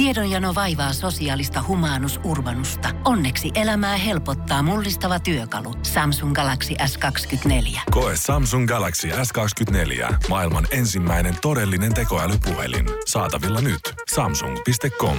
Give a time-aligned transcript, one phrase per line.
[0.00, 2.88] Tiedonjano vaivaa sosiaalista humanus urbanusta.
[3.04, 5.74] Onneksi elämää helpottaa mullistava työkalu.
[5.82, 7.80] Samsung Galaxy S24.
[7.90, 10.14] Koe Samsung Galaxy S24.
[10.28, 12.86] Maailman ensimmäinen todellinen tekoälypuhelin.
[13.06, 13.80] Saatavilla nyt.
[14.14, 15.16] Samsung.com.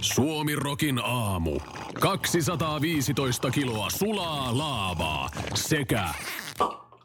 [0.00, 1.60] Suomi Rokin aamu.
[2.00, 6.04] 215 kiloa sulaa laavaa sekä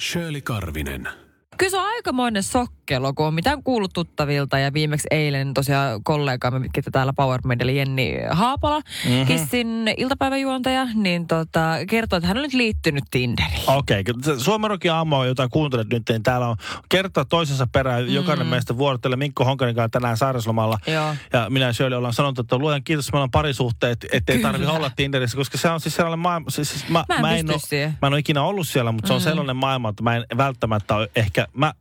[0.01, 1.09] Shirley Karvinen.
[1.57, 2.43] Kyllä se on aikamoinen
[2.83, 7.71] sokkelo, kun on mitään kuullut tuttavilta ja viimeksi eilen tosiaan kollegaamme, mitkä täällä Power Media,
[7.71, 9.25] Jenni Haapala, mm-hmm.
[9.25, 13.61] Kissin iltapäiväjuontaja, niin tota, kertoo, että hän on nyt liittynyt Tinderiin.
[13.67, 14.39] Okei, okay.
[14.39, 16.55] Suomerokin aamu, jota kuuntelet nyt, niin täällä on
[16.89, 18.03] kerta toisensa perään.
[18.03, 18.13] Mm.
[18.13, 20.77] Jokainen meistä vuorottelee Mikko Honkanen kanssa tänään sairaslomalla.
[20.87, 21.15] Joo.
[21.33, 24.91] Ja minä ja Shirley ollaan sanonut, että luojan kiitos, meillä on parisuhteet, ettei tarvitse olla
[24.95, 26.49] Tinderissä, koska se on siis sellainen maailma.
[26.49, 29.07] Siis, siis mä, Mä en mä, pysty ole, mä en ole ikinä ollut siellä, mutta
[29.07, 29.23] se on Mm.
[29.23, 31.47] sellainen maailma, että mä en välttämättä ole ehkä...
[31.53, 31.73] Mä,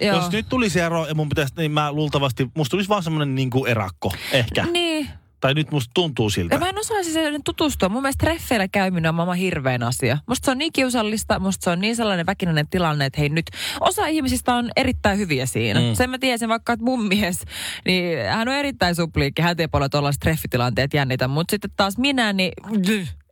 [0.00, 0.16] Joo.
[0.16, 3.50] Jos nyt tulisi ero ja mun pitäisi, niin mä luultavasti, musta tulisi vaan semmoinen niin
[3.50, 4.66] kuin erakko, ehkä.
[4.72, 5.08] Niin.
[5.40, 6.54] Tai nyt musta tuntuu siltä.
[6.54, 7.88] Ja mä en osaisi sen tutustua.
[7.88, 10.18] Mun mielestä treffeillä käyminen on maailman hirveän asia.
[10.26, 13.46] Musta se on niin kiusallista, musta se on niin sellainen väkinäinen tilanne, että hei nyt,
[13.80, 15.80] osa ihmisistä on erittäin hyviä siinä.
[15.80, 15.86] Mm.
[15.86, 15.94] Mm.
[15.94, 17.44] Sen mä tiesin vaikka, että mun mies,
[17.86, 22.32] niin hän on erittäin supliikki, hän ei paljon tuollaiset treffitilanteet jännitä, mutta sitten taas minä,
[22.32, 22.52] niin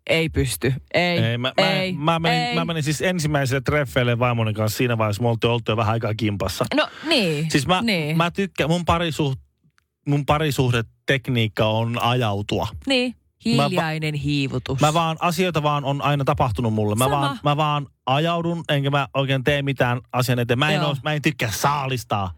[0.06, 0.74] ei pysty.
[0.94, 2.54] Ei, Ei, mä, mä, ei, mä, menin, ei.
[2.54, 6.14] mä menin siis ensimmäiselle treffeille vaimoni kanssa siinä vaiheessa, me oltiin oltu jo vähän aikaa
[6.14, 6.64] kimpassa.
[6.74, 7.50] No niin.
[7.50, 8.16] Siis mä, niin.
[8.16, 9.40] mä tykkään, mun, parisuht,
[10.08, 12.68] mun parisuhdetekniikka on ajautua.
[12.86, 13.14] niin.
[13.44, 14.80] Hiljainen hiivutus.
[14.80, 16.94] Mä vaan, asioita vaan on aina tapahtunut mulle.
[16.94, 17.20] Mä Sama.
[17.20, 20.58] vaan, mä vaan ajaudun, enkä mä oikein tee mitään asian eteen.
[20.58, 20.88] Mä en, Joo.
[20.88, 22.30] oo, mä en tykkää saalistaa.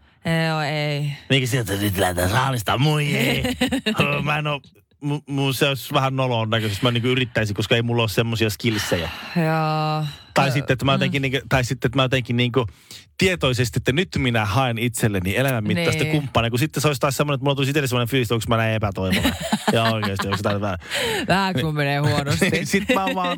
[0.49, 1.11] Joo, ei.
[1.29, 3.43] Niinkin sieltä nyt lähdetään saalistaa, moi ei.
[4.23, 4.61] mä en oo,
[5.01, 8.49] mu, mu, se olisi vähän nolon näköisesti, mä niinku yrittäisin, koska ei mulla ole semmoisia
[8.49, 9.09] skillsejä.
[9.35, 10.05] Joo.
[10.33, 12.65] Tai sitten, että mä jotenkin, niinku, tai sitten, että mä jotenkin niinku
[13.17, 16.11] tietoisesti, että nyt minä haen itselleni elämänmittaista Niin.
[16.11, 18.45] kumppania, kun sitten se olisi taas semmoinen, että mulla tulisi itselle semmoinen fiilis, että onko
[18.47, 19.33] mä näin epätoivoinen.
[19.73, 20.77] ja oikeasti, onko tämä vähän.
[21.27, 22.51] Vähän kun menee huonosti.
[22.65, 23.37] sitten mä vaan,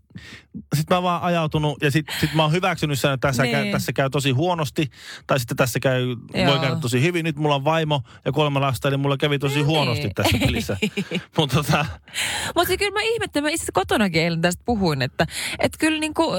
[0.74, 3.52] sitten mä oon vaan ajautunut ja sitten sit mä oon hyväksynyt sen, että tässä, Niin.
[3.56, 4.90] käy, tässä käy tosi huonosti.
[5.26, 6.58] Tai sitten tässä käy, voi Joo.
[6.58, 7.24] käydä tosi hyvin.
[7.24, 9.66] Nyt mulla on vaimo ja kolme lasta, eli mulla kävi tosi Niin.
[9.66, 10.76] huonosti tässä pelissä.
[11.38, 11.86] Mutta tota,
[12.56, 15.26] Mutta kyllä mä ihmettelen, mä itse kotonakin eilen tästä puhuin, että
[15.58, 16.32] et kyllä niinku,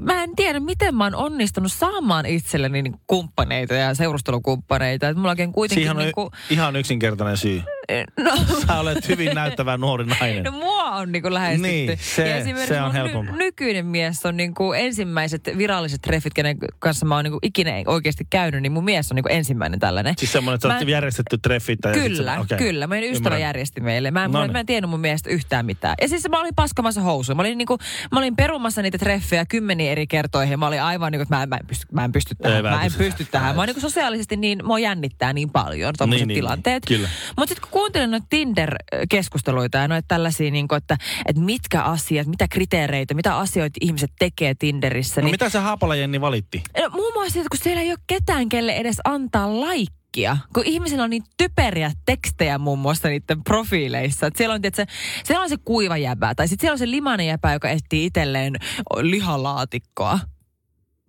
[0.00, 5.08] mä en tiedä, miten mä oon onnistunut saamaan itselleni niinku kumppaneita ja seurustelukumppaneita.
[5.08, 7.62] Että mulla oikein kuitenkin siihen on niinku, ihan yksinkertainen syy.
[8.24, 8.30] no,
[8.66, 10.44] Sä olet hyvin näyttävä nuori nainen.
[10.44, 11.68] no mua on niinku lähestytty.
[11.68, 13.36] Niin, se- ja se on helpompaa.
[13.60, 18.62] Nykyinen mies on niinku ensimmäiset viralliset treffit, kenen kanssa mä oon niinku ikinä oikeasti käynyt,
[18.62, 20.14] niin mun mies on niinku ensimmäinen tällainen.
[20.18, 21.78] Siis semmoinen, että sä Mä- oot järjestetty treffit.
[21.84, 22.58] sit Kyllä, se- okei.
[22.58, 22.86] kyllä.
[22.86, 23.40] Meidän ystävä Ymmärrän.
[23.40, 24.10] järjesti meille.
[24.10, 24.52] Mä en, No mä, niin.
[24.52, 25.94] mä en tiennyt mun mielestä yhtään mitään.
[26.00, 27.36] Ja siis mä olin paskamassa housuja.
[27.36, 27.78] Mä olin, niinku,
[28.12, 30.58] mä olin perumassa niitä treffejä kymmeniä eri kertoihin.
[30.58, 32.56] Mä olin aivan niin kuin, että mä, en- mä, en pysty, mä en pysty tähän.
[32.56, 33.04] Ei, mä mä en pysty.
[33.04, 33.54] pysty tähän.
[33.56, 36.82] Mä oon niin sosiaalisesti niin, mua jännittää niin paljon tommoset Niin, niin, tilanteet.
[36.90, 37.00] niin.
[37.36, 40.96] Mutta sitten kun kuuntelin noita Tinder-keskusteluita ja noita tällaisia, niin kuin, että,
[41.26, 43.47] että mitkä asiat, mitä kriteereitä, mitä asioita
[43.80, 45.20] ihmiset tekee Tinderissä.
[45.20, 46.62] No niin mitä se Haapala Jenni valitti?
[46.82, 50.36] No, muun muassa, että kun siellä ei ole ketään, kelle edes antaa laikkia.
[50.54, 54.26] Kun ihmisillä on niin typeriä tekstejä muun muassa niiden profiileissa.
[54.26, 54.94] Että siellä, on, tietysti,
[55.24, 58.56] siellä on se kuiva jäbä, tai sitten siellä on se limainen jäbä, joka etsii itselleen
[59.00, 60.18] lihalaatikkoa.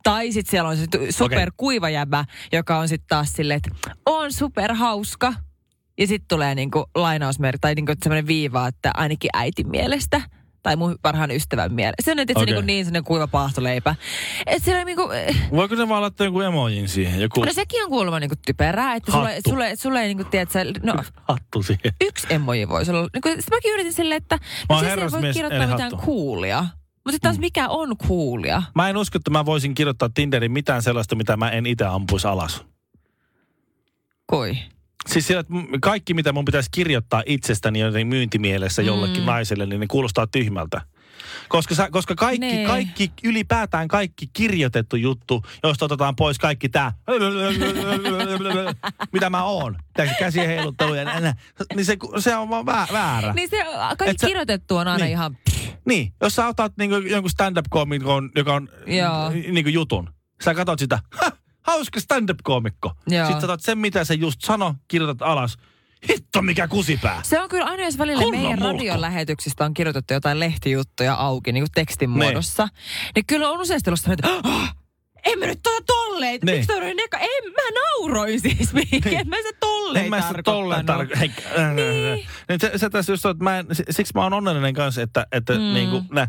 [0.03, 5.33] Tai sitten siellä on se superkuiva jäbä, joka on sitten taas silleen, että on superhauska.
[5.97, 10.21] Ja sitten tulee niinku lainausmerkki tai niinku semmoinen viiva, että ainakin äitin mielestä.
[10.69, 12.03] Tai mun parhaan ystävän mielestä.
[12.03, 12.45] Se on nyt okay.
[12.45, 13.95] niinku niin sellainen kuiva paahtoleipä.
[14.45, 15.09] Et siellä niinku,
[15.51, 17.21] Voiko se vaan laittaa jonkun emojin siihen?
[17.21, 19.49] Joku No sekin on kuulemma niinku typerää, että sulle, Hattu.
[19.49, 20.93] sulle, sulle ei niinku, tiedätkö, no
[21.27, 21.93] hattu siihen.
[22.01, 23.09] yksi emoji voisi olla.
[23.13, 25.91] Niinku, sit mäkin yritin silleen, että Mä no oon siis ei voi herrasmies, kirjoittaa mitään
[25.91, 26.61] coolia.
[26.61, 28.63] Mutta sitten taas mikä on coolia?
[28.75, 32.27] Mä en usko, että mä voisin kirjoittaa Tinderin mitään sellaista, mitä mä en itse ampuisi
[32.27, 32.65] alas.
[34.25, 34.57] Koi.
[35.07, 39.25] Siis siellä, että kaikki, mitä mun pitäisi kirjoittaa itsestäni jotenkin myyntimielessä jollekin Mm.
[39.25, 40.81] naiselle, niin ne kuulostaa tyhmältä.
[41.49, 42.65] Koska, sä, koska kaikki, Nee.
[42.67, 46.93] kaikki, ylipäätään kaikki kirjoitettu juttu, josta otetaan pois kaikki tää,
[49.13, 50.93] mitä mä oon, tää käsien heiluttelu
[51.75, 53.33] niin se, se on vaan vä- väärä.
[53.33, 55.11] Niin se kaikki Et sä- kirjoitettu on aina niin.
[55.11, 55.37] ihan...
[55.85, 59.29] Niin, jos sä otat niinku jonkun stand-up-koomikon, joka on Joo.
[59.29, 60.09] niinku jutun.
[60.43, 60.99] Sä katsot sitä,
[61.69, 62.91] hauska stand-up-koomikko.
[63.07, 63.27] Joo.
[63.27, 65.57] Sitten sä sen, mitä se just sano, kirjoitat alas.
[66.09, 67.19] Hitto, mikä kusipää.
[67.23, 68.77] Se on kyllä aina, jos välillä Kunnon meidän mulkku.
[68.77, 72.23] radion lähetyksistä on kirjoitettu jotain lehtijuttuja auki niin kuin tekstin Niin.
[72.23, 72.67] muodossa,
[73.15, 74.75] niin kyllä on useasti ollut että "Ah,
[75.25, 76.39] en mä nyt tuota tolleen.
[76.43, 76.55] Niin.
[76.57, 77.17] Miksi toi oli neka?
[77.17, 78.73] En, mä nauroin siis.
[78.73, 79.07] Niin.
[79.17, 81.31] En mä sitä tolleen En mä sitä tolleen tarkoittanut.
[81.35, 81.73] tarkoita.
[82.49, 82.59] Niin.
[82.61, 85.27] Se, se tässä just on, että mä en, si- siksi mä oon onnellinen kanssa, että,
[85.31, 85.59] että Mm.
[85.61, 85.73] mm.
[85.73, 86.27] niinku, nä,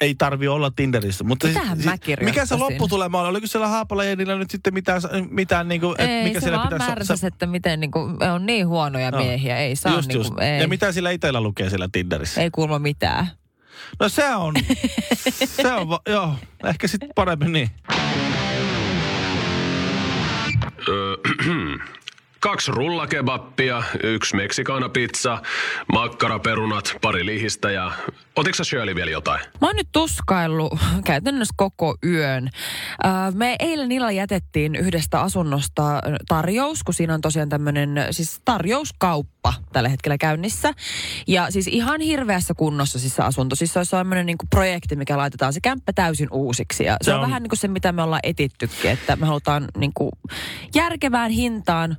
[0.00, 1.24] ei tarvi olla Tinderissä.
[1.24, 3.28] Mutta Mitähän mä mikä se lopputulema oli?
[3.28, 5.00] Oliko siellä Haapala Jenillä nyt sitten mitään,
[5.30, 7.98] mitään niin kuin, Ei, mikä se siellä pitäisi märsäs, että miten niinku,
[8.34, 9.18] on niin huonoja No.
[9.18, 9.58] miehiä.
[9.58, 10.28] Ei saa Just, just.
[10.30, 12.40] niinku, ei, Ja mitä sillä itsellä lukee siellä Tinderissä?
[12.40, 13.26] ei kuulma mitään.
[14.00, 14.54] No se on,
[15.62, 17.70] se on, va- joo, ehkä sitten paremmin niin.
[22.44, 25.42] Kaksi rullakebappia, yksi meksikaanapizza,
[25.92, 27.92] makkaraperunat, pari lihistä ja...
[28.36, 29.40] Otitko sä Shirley vielä jotain?
[29.60, 30.72] Mä oon nyt tuskaillut
[31.04, 32.50] käytännössä koko yön.
[33.06, 39.54] Äh, Me eilen illalla jätettiin yhdestä asunnosta tarjous, kun siinä on tosiaan tämmöinen siis tarjouskauppa
[39.72, 40.72] tällä hetkellä käynnissä.
[41.26, 43.56] Ja siis ihan hirveässä kunnossa siis se asunto.
[43.56, 46.84] Siis se on semmoinen niin projekti, mikä laitetaan se kämppä täysin uusiksi.
[46.84, 49.26] Ja se, Se on, on- vähän niin kuin se, mitä me ollaan etittykin, että me
[49.26, 50.10] halutaan niin kuin
[50.74, 51.96] järkevään hintaan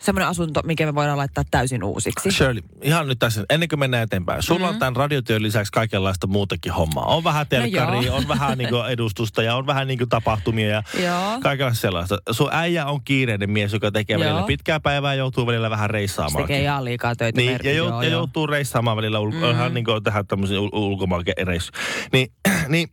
[0.00, 2.30] semmoinen asunto, mikä me voidaan laittaa täysin uusiksi.
[2.30, 4.42] Shirley, ihan nyt tässä, ennen kuin mennään eteenpäin.
[4.42, 4.74] Sulla mm-hmm.
[4.74, 7.04] on tämän radiotyön lisäksi kaikenlaista muutakin hommaa.
[7.04, 8.16] On vähän telkkaria, joo.
[8.16, 11.40] on vähän niin kuin edustusta ja on vähän niin kuin tapahtumia ja Joo.
[11.42, 12.18] kaikenlaista sellaista.
[12.30, 14.24] Sun äijä on kiireinen mies, joka tekee Joo.
[14.24, 16.44] välillä pitkää päivää ja joutuu välillä vähän Se reissaamaan.
[16.44, 17.40] tekee ihan liikaa töitä.
[17.40, 18.18] Niin, ja, jou, joo, ja joo.
[18.18, 19.50] joutuu reissaamaan välillä ulko, mm.
[19.50, 21.78] ihan niin kuin tehdä tämmöisiä ul- ulkomaanreissuja.
[22.12, 22.32] Niin,
[22.68, 22.88] niin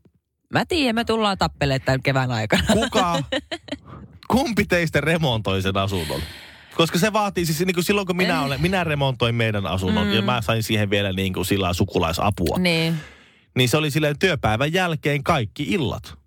[0.53, 2.63] Mä tiedän, me tullaan tappelemaan tämän kevään aikana.
[2.73, 3.23] kuka,
[4.31, 6.21] kumpi teistä remontoi sen asunnon?
[6.75, 10.14] Koska se vaatii siis, niin kuin silloin kun minä, olen, minä remontoin meidän asunnon mm.
[10.14, 12.58] ja mä sain siihen vielä niin kuin sillä sukulaisapua.
[12.60, 12.96] niin.
[13.56, 16.18] Niin se oli silleen työpäivän jälkeen kaikki illat.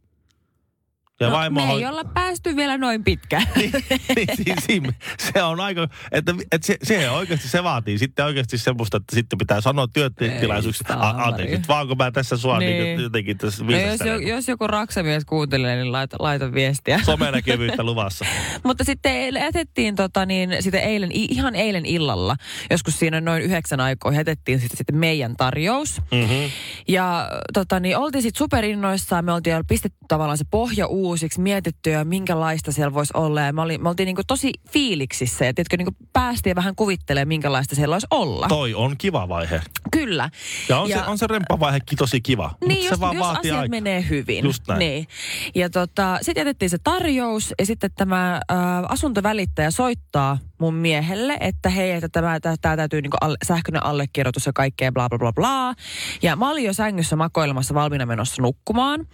[1.21, 3.47] Ja no, vaimo me hoi- ei olla päästy vielä noin pitkään.
[3.57, 3.73] niin,
[4.17, 8.59] niin, siis, siinä- se on aika, että, että se, se oikeasti se vaatii sitten oikeasti
[8.59, 11.57] semmoista, että sitten pitää sanoa työtilaisuuksissa, Ei, "A- anteeksi, saamari.
[11.59, 12.71] nyt vaan kun mä tässä sua niin.
[12.71, 12.85] Niin.
[12.85, 17.01] Niin jotenkin tässä no, jos, jo- jos joku raksamies kuuntelee, niin laita, laita viestiä.
[17.05, 18.25] Somenäkyvyyttä luvassa.
[18.63, 22.37] Mutta sitten jätettiin tota niin, sitten eilen, ihan eilen illalla,
[22.71, 26.01] joskus siinä noin yhdeksän aikoihin, jätettiin sitten, sitten meidän tarjous.
[26.13, 26.51] Mm-hmm.
[26.89, 32.05] Ja tota niin, oltiin sitten superinnoissaan, me oltiin pistetty tavallaan se pohja uusiksi, mietitty ja
[32.05, 33.41] minkälaista siellä voisi olla.
[33.41, 37.75] Ja me, oli, me oltiin niinku tosi fiiliksissä ja tiedätkö, niinku päästiin vähän kuvittelemaan, minkälaista
[37.75, 38.49] siellä olisi olla.
[38.49, 39.61] Toi on kiva vaihe.
[39.93, 40.31] Kyllä.
[40.69, 42.55] Ja on, Ja- Se, on se remppavaihekin tosi kiva.
[42.61, 43.71] Niin, Mut jos, se vaan jos vaatii asiat aikaa.
[43.71, 44.45] menee hyvin.
[44.45, 44.79] Just näin.
[44.79, 45.07] Niin.
[45.55, 48.41] Ja tota, sitten jätettiin se tarjous ja sitten tämä ä,
[48.89, 54.53] asuntovälittäjä soittaa mun miehelle, että hei, että tämä, tämä, täytyy niinku alle, sähköinen allekirjoitus ja
[54.53, 55.75] kaikkea bla bla bla bla.
[56.23, 59.07] Ja mä olin jo sängyssä makoilemassa valmiina menossa nukkumaan.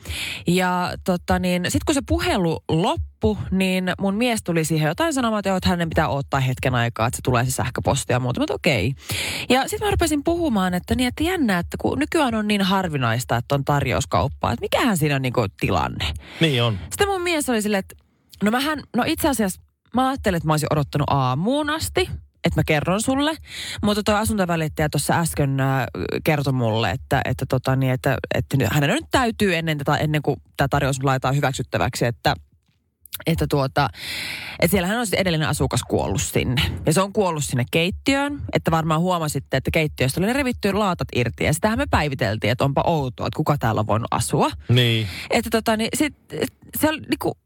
[0.46, 5.38] Ja tota niin, sitten kun se puhelu loppui, niin mun mies tuli siihen jotain sanomaan,
[5.38, 8.40] että, joo, että hänen pitää odottaa hetken aikaa, että se tulee se sähköposti ja muuta.
[8.40, 8.94] Mutta okei.
[9.48, 13.36] Ja sitten mä rupesin puhumaan, että niin, että jännä, että kun nykyään on niin harvinaista,
[13.36, 16.04] että on tarjouskauppaa, että mikähän siinä on niinku tilanne.
[16.40, 16.78] Niin on.
[16.90, 17.94] Sitten mun mies oli silleen, että
[18.42, 19.62] no mähän, no itse asiassa
[19.94, 22.10] mä ajattelin, että mä olisin odottanut aamuun asti,
[22.44, 23.36] että mä kerron sulle.
[23.82, 25.86] Mutta tuo asuntovälittäjä tuossa äsken äh,
[26.24, 30.36] kertoi mulle, että, että, tota, niin, että, että hänen nyt täytyy ennen, tätä, ennen kuin
[30.56, 32.34] tämä tarjous laitetaan hyväksyttäväksi, että
[33.26, 33.88] että tuota,
[34.60, 36.62] että siellähän on sitten edellinen asukas kuollut sinne.
[36.86, 41.44] Ja se on kuollut sinne keittiöön, että varmaan huomasitte, että keittiöstä oli revitty laatat irti.
[41.44, 44.50] Ja sitähän me päiviteltiin, että onpa outoa, että kuka täällä on voinut asua.
[44.68, 45.08] Niin.
[45.30, 46.14] Että tota, niin sit,
[46.80, 47.38] se oli niinku,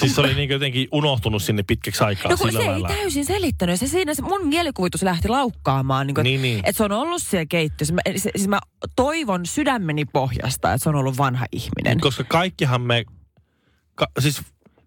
[0.00, 2.88] Siis se oli niin jotenkin unohtunut sinne pitkäksi aikaa no kun sillä se lailla.
[2.88, 3.80] ei täysin selittänyt.
[3.80, 6.06] Se siinä se mun mielikuvitus lähti laukkaamaan.
[6.06, 6.58] Niin, kuin, Niin, niin.
[6.58, 7.94] Että se on ollut siellä keittiössä.
[7.94, 8.58] Mä, se, siis mä
[8.96, 12.00] toivon sydämeni pohjasta, että se on ollut vanha ihminen.
[12.00, 13.04] Koska kaikkihan me,
[13.94, 14.42] ka, siis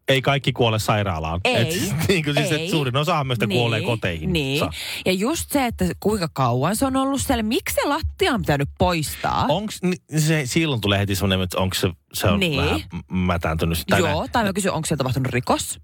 [0.10, 1.42] ei kaikki kuole sairaalaan.
[1.44, 2.64] Ei, Et, niin kuin siis, ei.
[2.66, 4.34] et suurin osa meistä niin, kuolee koteihin.
[4.34, 4.62] Niin.
[5.06, 7.44] Ja just se, että kuinka kauan se on ollut siellä.
[7.44, 9.46] Miksi se lattia on pitänyt poistaa?
[9.50, 9.74] Onko
[10.18, 12.62] se, silloin tulee heti semmoinen, että onko se, se on Niin.
[12.62, 12.80] vähän
[13.12, 13.84] mätääntynyt.
[13.98, 15.80] Joo, tai mä kysyn, onko siellä tapahtunut rikos?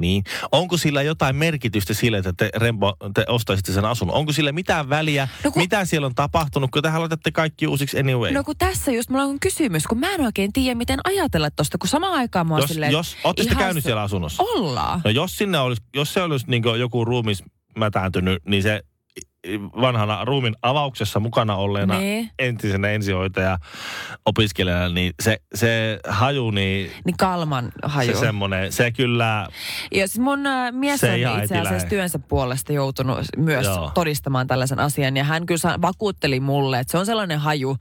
[0.00, 0.24] Niin.
[0.52, 4.16] Onko sillä jotain merkitystä sille, että te, Rembo, te ostaisitte sen asunnon?
[4.16, 7.98] Onko sillä mitään väliä, No kun- mitä siellä on tapahtunut, kun te laitatte kaikki uusiksi
[8.00, 8.32] anyway?
[8.32, 11.78] No kun tässä just mulla on kysymys, kun mä en oikein tiedä, miten ajatella tosta,
[11.78, 14.42] kun samaan aikaan mä oon jos, silleen, jos, ootte ihan käynyt siellä asunnossa?
[14.42, 15.00] Ollaan.
[15.04, 17.42] No jos sinne olisi, jos se olisi niin joku ruumis
[17.78, 18.82] mätääntynyt, niin se
[19.80, 22.30] vanhana ruumin avauksessa mukana olleena Niin.
[22.38, 23.58] entisenä ensihoitaja
[24.26, 28.12] opiskelijana, niin se, se haju, niin Niin kalman haju.
[28.14, 29.46] se semmoinen, se kyllä,
[29.94, 31.26] Ja siis mun äh, mies on itse
[31.58, 31.88] asiassa lähe.
[31.88, 33.90] työnsä puolesta joutunut myös Joo.
[33.94, 35.16] todistamaan tällaisen asian.
[35.16, 37.76] Ja hän kyllä vakuutteli mulle, että se on sellainen haju,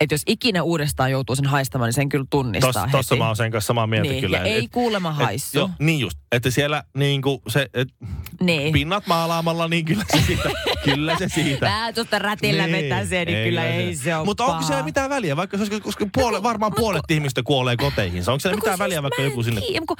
[0.00, 2.92] että jos ikinä uudestaan joutuu sen haistamaan, niin sen kyllä tunnistaa tossa, heti.
[2.92, 4.20] tossa mä oon sen kanssa samaa mieltä niin.
[4.20, 4.36] kyllä.
[4.36, 5.58] Ja ei kuulema haissu.
[5.58, 7.88] jo, niin just, että siellä niinku se, et,
[8.40, 8.72] niin.
[8.72, 10.50] pinnat maalaamalla, niin kyllä se siitä,
[10.84, 11.66] kyllä se siitä.
[11.66, 15.10] Vähän tuosta rätillä niin, vetää se, niin kyllä ei se ole Mutta onko siellä mitään
[15.10, 18.32] väliä, vaikka se koska puole, varmaan puolet ihmistä kuolee koteihinsa.
[18.32, 19.60] Onko siellä No kun mitään siis väliä, vaikka joku sinne...
[19.60, 19.96] tiedä, kun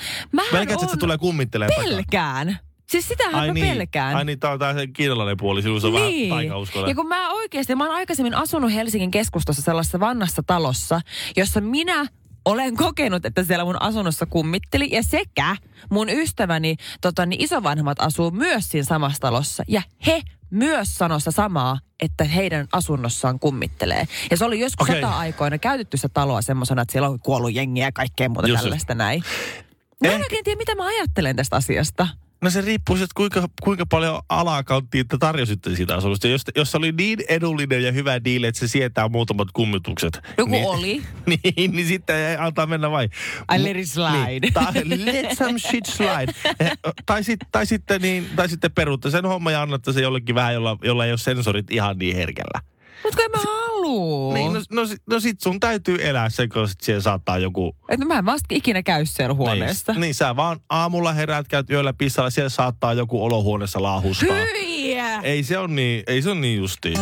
[0.52, 1.90] Pelkät, että se on- tulee kummittelemaan takaa.
[1.96, 2.58] Pelkään.
[2.90, 4.16] Siis sitähän Ai mä niin, pelkään.
[4.16, 6.88] ai niin, tää on tää se kiinalainen puoli, sinulla se on vähän taikauskolla.
[6.88, 11.00] Ja kun mä oikeasti, mä oon aikaisemmin asunut Helsingin keskustassa sellaisessa vanhassa talossa,
[11.36, 12.06] jossa minä
[12.44, 15.56] olen kokenut, että siellä mun asunnossa kummitteli ja sekä
[15.90, 21.78] mun ystäväni tota, niin isovanhemmat asuu myös siinä samassa talossa ja he myös sanossa samaa,
[22.00, 24.08] että heidän asunnossaan kummittelee.
[24.30, 25.00] Ja se oli joskus Okei.
[25.00, 28.94] sota-aikoina käytetty se taloa semmoisena, että siellä on kuollut jengiä ja kaikkea muuta Just, tällaista
[28.94, 29.22] näin.
[30.06, 32.08] Mä en oikein tiedä, mitä mä ajattelen tästä asiasta.
[32.42, 36.28] No se riippuu siitä, kuinka, kuinka paljon alakanttia te tarjositte siitä asunnosta.
[36.28, 40.20] Jos, jos se oli niin edullinen ja hyvä diili, että se sietää muutamat kummitukset.
[40.38, 41.02] Joku niin, oli.
[41.30, 43.08] niin, niin sitten ei antaa mennä vai.
[43.54, 44.40] I let it slide.
[44.40, 46.32] Niin, tai let some shit slide.
[46.60, 46.72] Eh,
[47.06, 50.54] tai, sit, tai, sitten, niin, tai sitten peruutta sen homma ja annatte se jollekin vähän,
[50.54, 52.71] jolla, jolla ei ole sensorit ihan niin herkällä.
[53.04, 54.32] Mutta kun en mä haluu.
[54.32, 57.76] Niin, no, no, sit- no sit sun täytyy elää sen, kun sit siellä saattaa joku...
[57.88, 59.92] Että mä en vasta ikinä käy siellä huoneessa.
[59.92, 64.36] Niin, niin, sä vaan aamulla heräät, käyt yöllä pissalla, siellä saattaa joku olohuoneessa laahustaa.
[64.36, 64.98] Hyi!
[65.22, 66.96] Ei se on niin, ei se on niin justiin.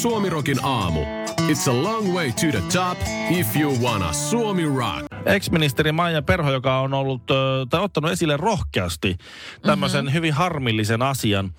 [0.00, 1.00] Suomirokin aamu.
[1.48, 2.98] It's a long way to the top
[3.30, 5.06] if you wanna Suomi rock.
[5.26, 7.22] Ex-ministeri Maija Perho, joka on ollut,
[7.70, 9.16] tai ottanut esille rohkeasti
[9.62, 10.14] tämmöisen mm-hmm.
[10.14, 11.50] hyvin harmillisen asian.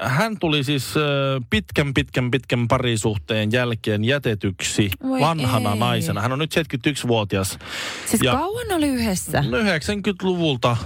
[0.00, 0.94] Hän tuli siis
[1.50, 5.78] pitkän, pitkän, pitkän parisuhteen jälkeen jätetyksi Voi vanhana ei.
[5.78, 6.20] naisena.
[6.20, 7.58] Hän on nyt 71-vuotias.
[8.06, 9.42] Siis Ja- kauan oli yhdessä?
[9.42, 10.76] No 90-luvulta.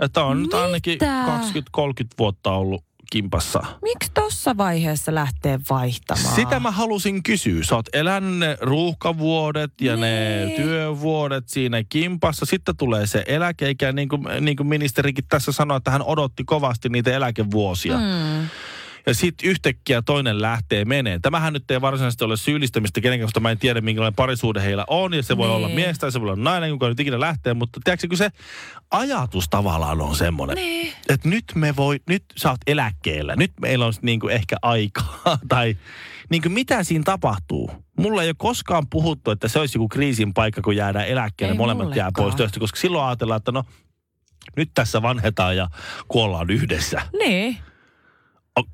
[0.00, 1.24] Että on nyt ainakin Mitä?
[1.26, 1.80] 20-30
[2.18, 3.62] vuotta ollut kimpassa.
[3.82, 6.34] Miksi tossa vaiheessa lähtee vaihtamaan?
[6.34, 7.64] Sitä mä halusin kysyä.
[7.64, 10.62] Sä oot elänyt ne ruuhkavuodet ja ne Niin.
[10.62, 12.46] työvuodet siinä kimpassa.
[12.46, 16.88] Sitten tulee se eläkeikä, niin kuin, niin kuin ministerikin tässä sanoi, että hän odotti kovasti
[16.88, 17.98] niitä eläkevuosia.
[17.98, 18.48] Mm.
[19.08, 21.18] Ja sitten yhtäkkiä toinen lähtee menee.
[21.22, 25.14] Tämähän nyt ei varsinaisesti ole syyllistämistä kenenkään, koska mä en tiedä, minkälainen parisuhde heillä on.
[25.14, 25.56] Ja se voi Niin.
[25.56, 27.54] olla mies tai se voi olla nainen, kuka nyt ikinä lähtee.
[27.54, 28.30] Mutta tiedätkö, kun se
[28.90, 30.92] ajatus tavallaan on semmoinen, Niin.
[31.08, 33.36] että nyt me voi, nyt sä oot eläkkeellä.
[33.36, 35.18] Nyt meillä on niin kuin ehkä aikaa.
[35.48, 35.76] tai
[36.30, 37.70] niin kuin mitä siinä tapahtuu?
[37.98, 41.52] Mulla ei ole koskaan puhuttu, että se olisi joku kriisin paikka, kun jäädään eläkkeelle.
[41.52, 42.12] Ei molemmat jää mullekaan.
[42.24, 43.64] pois työstä, koska silloin ajatellaan, että no
[44.56, 45.68] nyt tässä vanhetaan ja
[46.08, 47.02] kuollaan yhdessä.
[47.18, 47.56] Niin.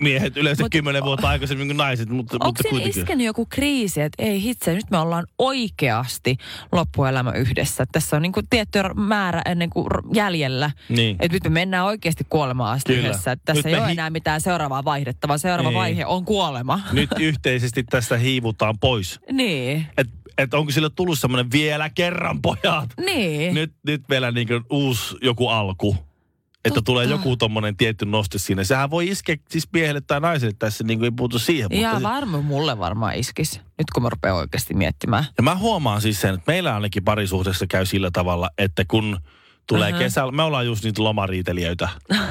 [0.02, 3.00] Miehet yleensä kymmenen vuotta aikaisemmin kuin naiset, mutta, mutta kuitenkin.
[3.02, 6.36] iskenyt joku kriisi, että ei hitse, nyt me ollaan oikeasti
[6.72, 7.84] loppuelämä yhdessä.
[7.92, 10.70] Tässä on niin kuin tietty määrä ennen kuin jäljellä.
[10.88, 11.16] Niin.
[11.20, 13.08] Että nyt me mennään oikeasti kuolemaan asti Kyllä.
[13.08, 13.32] yhdessä.
[13.32, 15.78] Että tässä Nyt ei ole hi- enää mitään seuraavaa vaihdetta, vaan seuraava Niin.
[15.78, 16.80] vaihe on kuolema.
[16.92, 19.20] Nyt yhteisesti tästä hiivutaan pois.
[19.32, 19.86] niin.
[19.98, 22.90] Et, et onko sille tullut semmoinen vielä kerran pojat?
[23.06, 23.54] Niin.
[23.54, 25.96] Nyt, nyt vielä niin uusi joku alku.
[26.64, 26.82] Että Totta.
[26.82, 28.64] tulee joku tommonen tietty noste siinä.
[28.64, 31.68] Sehän voi iskeä siis miehelle tai naiselle tässä, niin kuin ei puutu siihen.
[31.72, 35.24] Ja Mutta, varma mulle varmaan iskisi, nyt kun mä rupean oikeasti miettimään.
[35.36, 39.18] ja mä huomaan siis sen, että meillä ainakin parisuhteessa käy sillä tavalla, että kun
[39.66, 39.98] tulee Aha.
[39.98, 41.88] kesällä, me ollaan just niitä lomariitelijöitä.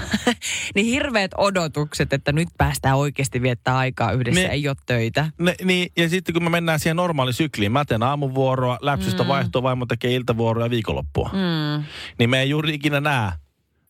[0.75, 5.30] Niin hirveät odotukset, että nyt päästään oikeasti viettää aikaa yhdessä, Ne- ei ole töitä.
[5.40, 9.28] Ne, niin, ja sitten kun me mennään siihen normaalisykliin, mä teen aamuvuoroa, läpsystä mm.
[9.28, 11.30] vaihtoa, vaimo tekee iltavuoroa ja viikonloppua.
[11.34, 11.84] Mm.
[12.20, 13.32] Niin me ei juuri ikinä näe.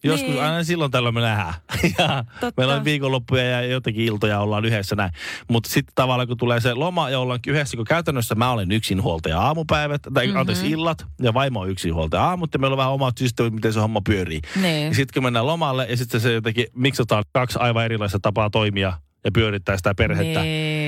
[0.04, 0.44] Joskus Niin.
[0.44, 1.54] aina silloin tällöin me nähdään.
[1.98, 2.62] ja Totta.
[2.62, 5.12] meillä on viikonloppuja ja jotenkin iltoja ollaan yhdessä näin.
[5.50, 9.42] Mutta sitten tavallaan kun tulee se loma ja ollaankin yhdessä, kun käytännössä mä olen yksinhuoltaja
[9.42, 10.40] aamupäivät, tai mm-hmm.
[10.40, 13.80] anteeksi illat, ja vaimo on yksinhuoltaja aamut, ja meillä on vähän omat systeemit, miten se
[13.80, 14.42] homma pyörii.
[14.62, 14.88] Niin.
[14.88, 18.94] Ja sitten kun mennään lomalle, ja sitten se jotenkin miksataan kaksi aivan erilaista tapaa toimia
[19.24, 20.42] ja pyörittää sitä perhettä.
[20.42, 20.83] Niin.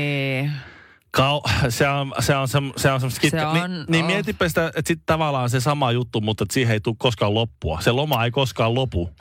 [1.16, 4.12] Kau, se on, se on, se, se on Se kitka- on- niin, niin oh.
[4.12, 7.82] mietipä sitä, että sitten tavallaan se sama juttu, mutta että siihen ei tule koskaan loppua.
[7.82, 9.10] Se loma ei koskaan lopu.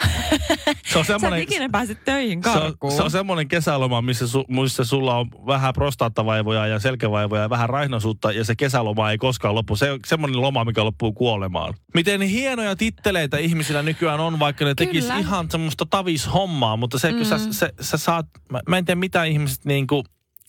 [0.92, 2.92] Se on Sä semmoinen, ikinä pääse töihin se on, karkuun.
[2.92, 7.68] se on semmoinen kesäloma, missä, su, missä sulla on vähän prostaattavaivoja ja selkävaivoja ja vähän
[7.68, 9.76] raihnaisuutta ja se kesäloma ei koskaan loppu.
[9.76, 11.74] Se on semmoinen loma, mikä loppuu kuolemaan.
[11.94, 15.18] Miten hienoja titteleitä ihmisillä nykyään on, vaikka ne tekis Kyllä.
[15.18, 17.52] ihan semmoista tavishommaa, mutta se, kun sä, Mm.
[17.52, 20.04] sä, sä saat, mä, mä en tiedä mitä ihmiset niinku,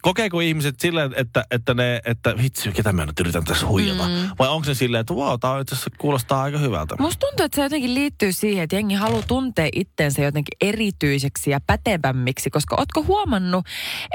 [0.05, 4.07] Kokeeko ihmiset silleen, että, että ne, että vitsi, ketä mä nyt yritän tässä huijata?
[4.07, 4.29] Mm.
[4.39, 6.95] Vai onko se silleen, että wow, tää itse asiassa kuulostaa aika hyvältä?
[6.99, 11.59] Musta tuntuu, että se jotenkin liittyy siihen, että jengi haluaa tuntea itsensä jotenkin erityiseksi ja
[11.67, 13.65] pätevämmiksi, koska ootko huomannut,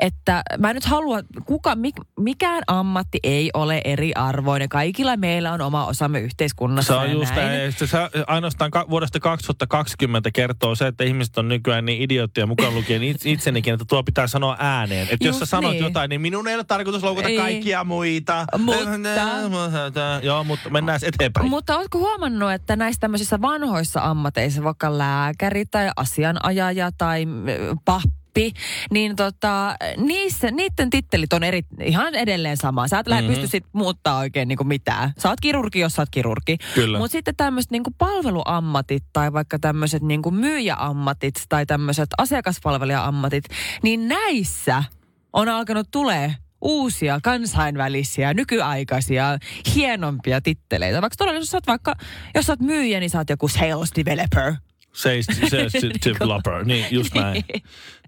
[0.01, 4.69] että mä en nyt halua, kuka, mik, mikään ammatti ei ole eriarvoinen.
[4.69, 7.73] Kaikilla meillä on oma osamme yhteiskunnassa Se on just näin.
[7.73, 12.75] Se, se, ainoastaan ka, vuodesta 2020 kertoo se, että ihmiset on nykyään niin idiootteja mukaan
[12.75, 15.09] lukien itse, itsenikin, että tuo pitää sanoa ääneen.
[15.11, 15.80] Että jos sä sanot niin.
[15.81, 17.37] Jotain, niin minun ei ole tarkoitus loukata Ei.
[17.37, 18.47] kaikkia muita.
[18.59, 21.49] Mutta- Joo, mutta mennään eteenpäin.
[21.49, 27.27] Mutta ootko huomannut, että näissä tämmöisissä vanhoissa ammateissa, vaikka lääkäri tai asianajaja tai
[27.85, 28.53] pappi Nappi,
[28.91, 32.89] niin tota, niissä, niiden tittelit on eri, ihan edelleen sama.
[32.89, 33.27] Sä et mm-hmm.
[33.27, 35.13] pysty sit muuttaa oikein niinku mitään.
[35.19, 36.57] Sä oot kirurgi, jos sä oot kirurgi.
[36.99, 43.45] Mutta sitten tämmöiset niinku palveluammatit tai vaikka tämmöiset niinku myyjäammatit tai tämmöiset asiakaspalvelija-ammatit,
[43.83, 44.85] niin näissä
[45.33, 49.39] on alkanut tulee uusia kansainvälisiä, nykyaikaisia,
[49.75, 51.03] hienompia titteleitä.
[51.03, 51.95] Vaikka todellisuudessa sä oot vaikka,
[52.35, 54.55] jos sä oot myyjä, niin sä oot joku sales developer.
[54.93, 55.27] Sales,
[56.05, 57.45] developer, niin just näin.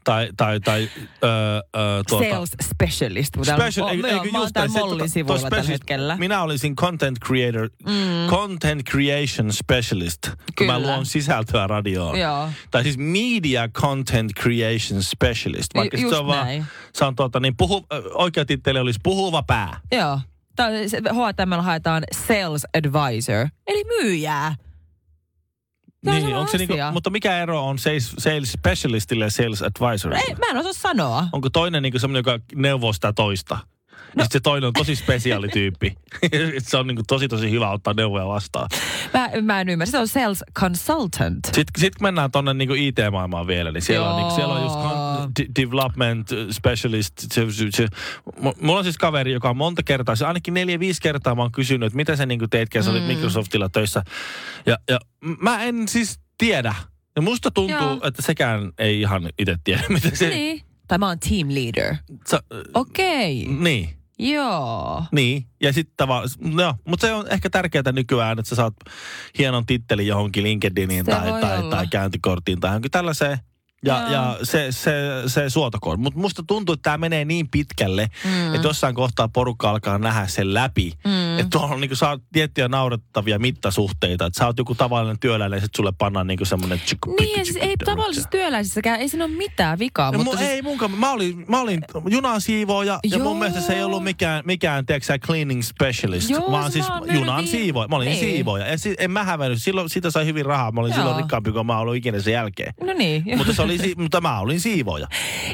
[0.04, 0.88] Tai, tai, tai
[1.24, 3.36] ö, ö, tuota, Sales specialist.
[3.36, 5.70] Mutta Special, on, eikö, eikö eikö mä oon just näin, se- Mollin sivuilla tällä specialist-
[5.70, 6.16] hetkellä.
[6.16, 8.26] Minä olisin content creator, mm.
[8.30, 10.18] content creation specialist,
[10.58, 10.78] kun mä Kyllä.
[10.78, 12.18] luon sisältöä radioon.
[12.18, 12.48] Joo.
[12.70, 15.66] Tai siis media content creation specialist.
[15.74, 16.64] Vaikka Ju- sit se on just vaan, näin.
[16.92, 19.80] se on tuota, niin puhu, oikea titteli olisi puhuva pää.
[19.92, 20.20] Joo.
[20.60, 20.72] On
[21.16, 24.54] H&M haetaan sales advisor, eli myyjää.
[26.06, 29.62] On Niin, sama onko se niinku, mutta mikä ero on sales, sales specialistille ja sales
[29.62, 30.22] advisorille?
[30.28, 31.26] Ei, mä en osaa sanoa.
[31.32, 33.58] Onko toinen niinku semmoinen, joka neuvoo sitä toista?
[34.16, 34.22] No.
[34.22, 35.94] Ja se toinen on tosi spesiaalityyppi.
[36.68, 38.68] se on niinku tosi tosi hyvä ottaa neuvoja vastaan.
[39.14, 39.90] Mä, mä en ymmärrä.
[39.90, 41.44] Se on sales consultant.
[41.44, 44.78] Sitten sit kun mennään tuonne niinku IT-maailmaan vielä, niin siellä, on, niinku, siellä on just.
[45.40, 47.12] De- development specialist.
[47.18, 47.86] Se, se, se.
[48.60, 51.52] Mulla on siis kaveri, joka on monta kertaa, se ainakin neljä, viisi kertaa mä oon
[51.52, 53.08] kysynyt, että mitä sä niinku teetkään, sä olit Mm.
[53.08, 54.02] Microsoftilla töissä.
[54.66, 54.98] Ja, ja
[55.40, 56.74] mä en siis tiedä.
[57.16, 58.00] Ja musta tuntuu, Joo.
[58.04, 60.28] että sekään ei ihan itse tiedä, mitä se...
[60.28, 60.62] Niin.
[60.88, 61.96] Tai mä oon team leader.
[62.30, 62.42] Sä,
[62.74, 63.42] Okei.
[63.42, 63.54] Okay.
[63.54, 63.88] niin.
[64.18, 65.04] Joo.
[65.12, 68.74] Niin, ja sitten tavallaan, no, mutta se on ehkä tärkeää nykyään, että sä saat
[69.38, 71.70] hienon tittelin johonkin LinkedIniin Se tai, tai, olla.
[71.76, 73.38] tai käyntikorttiin tai johonkin tällaiseen.
[73.84, 74.12] Ja, Joo.
[74.12, 74.92] ja se, se,
[75.26, 76.00] se suotakoon.
[76.00, 78.54] Mutta musta tuntuu, että tämä menee niin pitkälle, mm.
[78.54, 80.92] että jossain kohtaa porukka alkaa nähdä sen läpi.
[81.04, 81.12] Mm.
[81.40, 84.26] Että tuolla on niinku, saa tiettyjä naurettavia mittasuhteita.
[84.26, 86.80] Että sä oot joku tavallinen työläinen ja sit sulle pannaan niinku semmoinen...
[87.20, 90.10] Niin, siis ei tavallisissa työläisissäkään, ei siinä ole mitään vikaa.
[90.12, 90.90] No, mutta mu, siis, Ei munkaan.
[90.90, 95.18] Mä olin, mä olin junan siivooja ja mun mielestä se ei ollut mikään, mikään tiedätkö
[95.18, 97.88] cleaning specialist, Joo, vaan siis nähnyt junan viime- siivooja.
[97.88, 98.20] Mä olin Niin.
[98.20, 98.66] siivooja.
[98.66, 99.62] Ja si, en mä hävennyt.
[99.62, 100.72] Silloin siitä sai hyvin rahaa.
[100.72, 100.96] Mä olin Joo.
[100.98, 102.74] silloin rikkaampi kuin mä ollut ikinä sen jälkeen.
[102.86, 103.22] no niin.
[103.36, 105.06] mutta, se oli, si- mutta mä olin siivooja.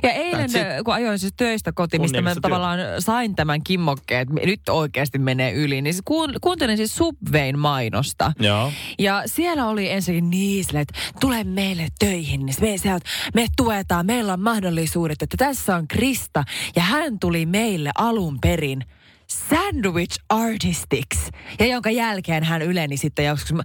[0.03, 0.85] Ja eilen, That's it.
[0.85, 5.53] kun ajoin siis töistä kotiin, mistä mä tavallaan sain tämän kimmokkeen, että nyt oikeasti menee
[5.53, 8.33] yli, niin siis kuun, kuuntelin siis Subwayn mainosta.
[8.41, 8.73] Joo.
[8.99, 14.33] Ja siellä oli ensinnäkin niin että tule meille töihin, niin me, sieltä, me tuetaan, meillä
[14.33, 16.45] on mahdollisuudet, että tässä on Krista.
[16.77, 18.85] Ja hän tuli meille alun perin
[19.31, 21.31] sandwich artistiksi.
[21.59, 23.61] Ja jonka jälkeen hän yleni sitten joskus.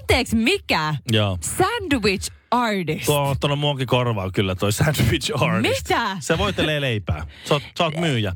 [0.00, 0.94] Anteeksi, mikä?
[1.10, 1.38] Joo.
[1.40, 3.06] Sandwich artist.
[3.06, 5.88] Tuo on ottanut muunkin korvaan kyllä toi sandwich artist.
[5.88, 6.16] Mitä?
[6.20, 7.26] Se voitelee leipää.
[7.44, 8.32] Sä oot, sä oot myyjä.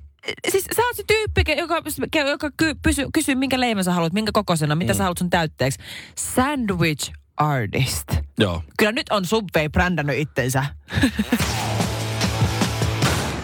[0.49, 1.83] Siis sä oot se tyyppi, joka,
[2.31, 4.97] joka ky, pysy, kysyy, minkä leivän sä haluat, minkä kokoisena, mitä Mm.
[4.97, 5.79] sä haluat sun täytteeksi.
[6.15, 8.05] Sandwich artist.
[8.39, 8.62] Joo.
[8.79, 10.65] Kyllä nyt on Subway brändännyt itsensä.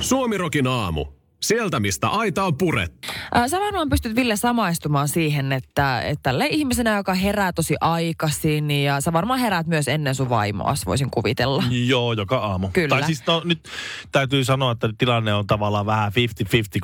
[0.00, 1.06] Suomirokin aamu.
[1.42, 3.08] Sieltä, mistä aita on purettu.
[3.46, 9.00] Sä varmaan pystyt Ville samaistumaan siihen, että, että tälle ihmisenä, joka herää tosi aikaisin ja
[9.00, 11.64] sä varmaan heräät myös ennen sun vaimoas, voisin kuvitella.
[11.86, 12.68] Joo, joka aamu.
[12.72, 12.88] Kyllä.
[12.88, 13.68] Tai siis no, nyt
[14.12, 16.14] täytyy sanoa, että tilanne on tavallaan vähän 50-50,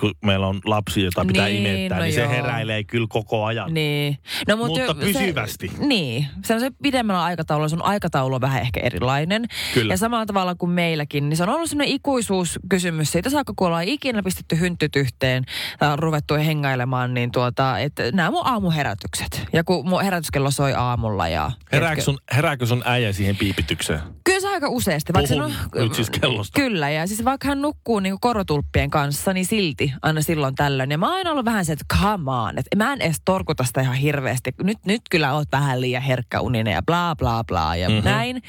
[0.01, 2.31] kun meillä on lapsi, jota pitää Niin, imettää, no niin se joo.
[2.31, 3.75] heräilee kyllä koko ajan.
[3.75, 4.18] Niin.
[4.49, 5.68] No, Mutta jo- pysyvästi.
[5.68, 6.27] Se, niin.
[6.44, 7.68] Se on se pidemmällä aikataululla.
[7.68, 9.44] Sun aikataulu on vähän ehkä erilainen.
[9.75, 9.92] Kyllä.
[9.92, 13.85] Ja samalla tavalla kuin meilläkin, niin se on ollut sellainen ikuisuuskysymys siitä saakka, kun ollaan
[13.85, 15.45] ikinä pistetty hynttyt yhteen
[15.81, 19.47] on ruvettu hengailemaan, niin tuota, että nämä mun aamuherätykset.
[19.53, 21.51] Ja kun mun herätyskello soi aamulla ja...
[21.73, 24.01] Herääkö sun, herääkö sun äijä siihen piipitykseen?
[24.25, 25.13] Kyllä se aika useasti.
[25.13, 26.61] Vaikka Puhun se nyt siis kellosta.
[26.61, 30.91] Kyllä, ja siis vaikka hän nukkuu niin korotulppien kanssa, niin silti aina silloin tällöin.
[30.91, 33.65] Ja mä oon aina ollut vähän se, että come on, että mä en edes torkuta
[33.65, 34.55] sitä ihan hirveästi.
[34.63, 38.05] Nyt, nyt kyllä oot vähän liian herkkäuninen ja bla bla bla ja mm-hmm.
[38.05, 38.43] näin.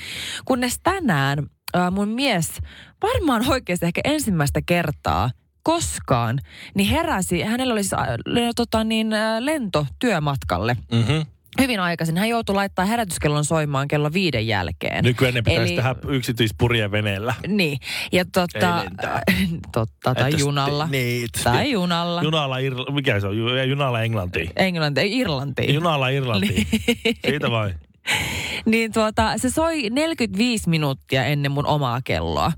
[0.46, 1.40] Kunnes tänään
[1.78, 2.52] äh, mun mies
[3.04, 5.30] varmaan oikeasti ehkä ensimmäistä kertaa
[5.64, 6.40] koskaan,
[6.76, 8.08] niin heräsi, hänellä oli siis äh,
[8.56, 11.26] tota niin, äh, lento työmatkalle Mm-hmm.
[11.62, 12.18] hyvin aikaisin.
[12.18, 15.04] Hän joutui laittaa herätyskellon soimaan kello viiden jälkeen.
[15.04, 17.34] Nykyään ne pitäisi Eli- tehdä yksityispurjen veneellä.
[17.48, 17.80] Niin,
[18.12, 18.86] ja totta,
[19.74, 20.86] totta tai Että junalla.
[20.86, 21.28] sti- Niin.
[21.44, 22.22] Tai junalla.
[22.24, 23.38] Junalla, Irla, mikä se on?
[23.38, 24.50] Ju- Junalla Englantiin.
[24.56, 25.74] Englanti, ei, Irlantiin.
[25.74, 26.68] Junalla Irlantiin.
[27.28, 27.74] Siitä vai?
[28.66, 32.52] Niin tuota, se soi 45 minuuttia ennen mun omaa kelloa.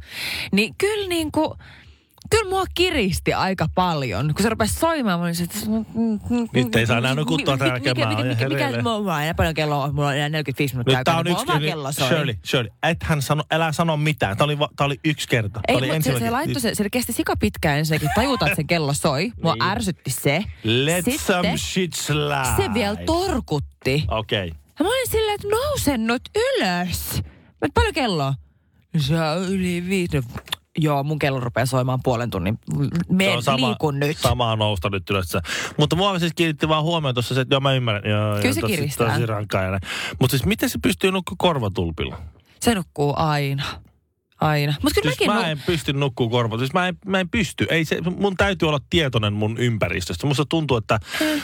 [0.52, 1.50] Niin kyllä niin kuin,
[2.32, 4.34] kyllä mua kiristi aika paljon.
[4.34, 5.58] Kun se rupesi soimaan, mä olin se, että...
[6.54, 8.82] Nyt ei saa enää nukuttua täällä mikä, käymään, mikä, mikä, mikä, hereillä.
[8.82, 11.46] mulla on enää paljon kelloa, mulla on enää 45 minuuttia Nyt tää on yksi...
[11.70, 12.08] kello soi.
[12.08, 14.38] Shirley, Shirley, et hän sano, älä sano mitään.
[14.38, 15.60] Tää oli, tää oli yksi kerta.
[15.68, 18.68] Ei, oli mutta se, se, laittoi, se, se kesti sika pitkään ensinnäkin tajuta, että sen
[18.68, 19.32] kello soi.
[19.44, 19.64] Mua Niin.
[19.64, 20.44] ärsytti se.
[20.64, 22.64] Let Sitten some shit slide.
[22.68, 24.06] se vielä torkutti.
[24.08, 24.48] Okei.
[24.48, 24.60] Okay.
[24.80, 27.22] Ja mä olin silleen, että nouse nyt ylös.
[27.62, 28.34] Mä, paljon kello on?
[28.98, 30.22] Se on yli viisi.
[30.78, 32.60] Joo, mun kello rupeaa soimaan puolen tunnin.
[33.10, 34.18] Me liikun nyt.
[34.18, 35.34] Sama nousta nyt ylös.
[35.78, 38.12] Mutta mua siis kiinnitti vaan huomioon tuossa se, että joo mä ymmärrän.
[38.12, 39.14] Joo, Kyllä se tosi, kiristää.
[39.14, 39.62] Tosi rankkaa.
[39.62, 39.82] näin.
[40.20, 42.18] Mutta siis miten se pystyy nukkua korvatulpilla?
[42.60, 43.64] Se nukkuu aina.
[44.42, 44.74] Aina.
[44.84, 45.44] Mutta kyllä Siis mäkin...
[45.44, 46.60] mä en pysty nukkuu korvat.
[46.60, 47.68] Siis mä en, mä en pysty.
[47.70, 50.28] Ei se, mun täytyy olla tietoinen mun ympäristöstä.
[50.28, 51.00] Musta tuntuu, että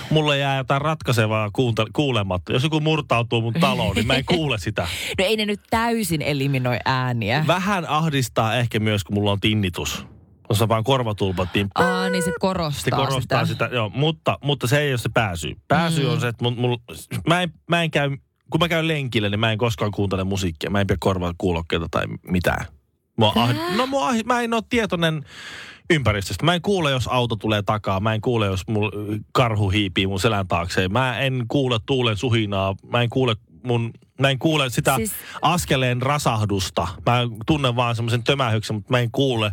[0.10, 2.54] mulle jää jotain ratkaisevaa kuunta, kuulematta.
[2.54, 4.82] Jos joku murtautuu mun taloon, niin mä en kuule sitä.
[5.18, 7.44] No ei ne nyt täysin eliminoi ääniä.
[7.48, 10.06] Vähän ahdistaa ehkä myös, kun mulla on tinnitus.
[10.50, 13.66] Jos on vaan korvatulpat, niin Aa, niin se korostaa, se korostaa sitä.
[13.66, 15.56] sitä joo, mutta, mutta se ei ole se pääsy.
[15.68, 16.10] Pääsy mm.
[16.10, 16.78] on se, että mun, mun,
[17.28, 18.10] mä, en, mä en käy,
[18.52, 20.70] kun mä käyn lenkillä, niin mä en koskaan kuuntele musiikkia.
[20.70, 22.66] Mä en pidä korvaa kuulokkeita tai mitään.
[23.18, 25.26] Mua ah, no mua, mä en ole tietoinen
[25.90, 26.46] ympäristöstä.
[26.46, 28.00] Mä en kuule, jos auto tulee takaa.
[28.00, 28.92] Mä en kuule, jos mul
[29.32, 30.88] karhu hiipii mun selän taakse.
[30.90, 32.76] Mä en kuule tuulen suhinaa.
[32.92, 35.12] Mä en kuule mun Mä en kuule sitä siis...
[35.42, 36.88] Askeleen rasahdusta.
[37.06, 39.52] Mä tunnen vaan semmoisen tömähyksen, mutta mä en kuule,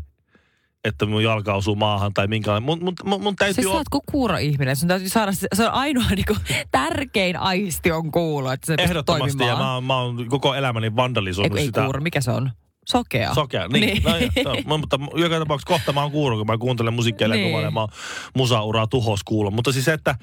[0.85, 2.63] että mun jalka osuu maahan tai minkälainen.
[2.63, 4.77] Mun, mun, mun, mun täytyy Siis sä oot kuin kuuro-ihminen.
[4.77, 6.37] Sun täytyy saada, se, se on ainoa niinku,
[6.71, 10.97] tärkein aisti on kuulo, että se Ehdottomasti, ja mä, oon- mä oon koko elämäni Ei,
[10.97, 11.83] vandalisoinut ei sitä.
[11.83, 12.51] kuuro, mikä se on?
[12.89, 13.35] Sokea.
[13.35, 13.81] Sokea, niin.
[13.81, 14.03] Niin.
[14.05, 14.17] No,
[14.55, 17.53] joo, no, mutta joka tapauksessa kohta mä oon kuuro, kun mä kuuntelen musiikkia Niin.
[17.57, 17.75] niin.
[17.75, 17.89] mä oon
[18.37, 19.51] musauraa tuhos kuulla.
[19.51, 20.15] Mutta siis että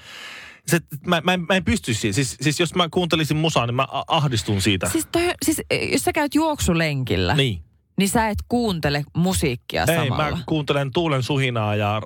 [0.67, 2.13] se, mä, mä, en, mä en pysty siihen.
[2.13, 4.89] Siis, siis jos mä kuuntelisin musaa, niin mä ahdistun siitä.
[4.89, 7.61] Siis, toi, siis jos sä käyt juoksulenkillä, niin,
[8.01, 8.05] niin.
[8.05, 10.31] niin sä et kuuntele musiikkia Ei, samalla.
[10.37, 12.01] mä kuuntelen tuulen suhinaa ja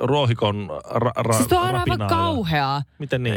[0.00, 2.04] ruohikon ra- ra- siis on aivan rapinaa.
[2.04, 2.82] ja- kauheaa.
[2.98, 3.36] Miten niin?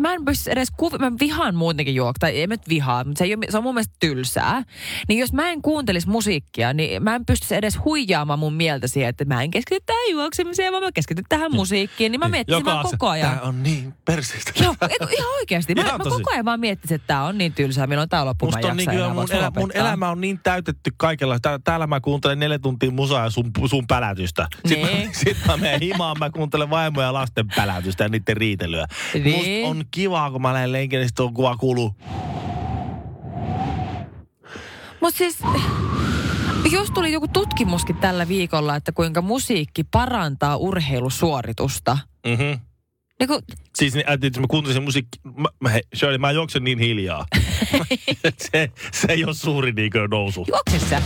[0.00, 3.34] Mä en pysty edes kuvi, mä vihaan muutenkin juokta, en mä vihaa, mutta se, ei
[3.34, 4.62] ole, se on mun mielestä tylsää.
[5.08, 9.08] Niin jos mä en kuuntelisi musiikkia, niin mä en pystyisi edes huijaamaan mun mieltä siihen,
[9.08, 12.86] että mä en keskity tähän juoksemiseen, vaan mä keskityn tähän musiikkiin, niin mä miettisin vaan
[12.90, 13.30] koko ajan.
[13.38, 14.52] Tää on niin perseistä.
[14.64, 15.74] Joo, ihan oikeasti.
[15.74, 18.34] Mä, Ihan mä koko ajan vaan miettisin, että tää on niin tylsää, milloin tää mä
[18.42, 21.40] Musta on niin kyllä mun, elä, mun elämä on niin täytetty kaikella.
[21.40, 24.46] Tää, täällä mä kuuntelen neljä tuntia musaa ja sun, sun pälätystä.
[24.68, 25.06] Sitten Niin.
[25.06, 28.86] mä, sit mä menen himaan, mä kuuntelen vaimoja ja lasten pälätystä ja niiden riitelyä.
[29.14, 29.36] Niin.
[29.36, 31.94] Musta on kivaa, kun mä lähden lenkille, niin on kuva kuuluu.
[35.00, 35.38] Mutta siis,
[36.72, 41.98] just tuli joku tutkimuskin tällä viikolla, että kuinka musiikki parantaa urheilusuoritusta.
[42.26, 42.60] Mm-hmm.
[43.20, 43.42] Niin kun,
[43.74, 45.18] Siis niin, ajattelin, että mä kuuntelin musiikki.
[45.24, 47.26] Mä, mä, hei, Shirley, mä juoksen niin hiljaa.
[48.52, 50.44] se, se ei ole suuri niinkö nousu.
[50.48, 51.02] juoksessa.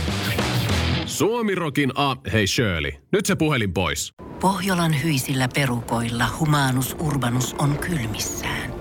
[1.05, 2.15] Suomirokin A.
[2.33, 4.13] Hei Shirley, nyt se puhelin pois.
[4.39, 8.73] Pohjolan hyisillä perukoilla humanus urbanus on kylmissään.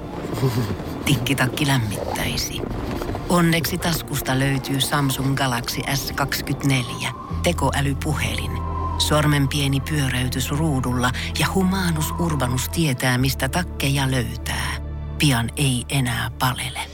[1.04, 2.60] Tikkitakki lämmittäisi.
[3.28, 7.06] Onneksi taskusta löytyy Samsung Galaxy S24
[7.42, 8.50] tekoälypuhelin.
[8.98, 14.76] Sormen pieni pyöräytys ruudulla ja humanus urbanus tietää, mistä takkeja löytää.
[15.18, 16.93] Pian ei enää palele.